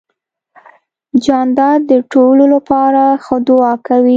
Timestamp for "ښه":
3.23-3.35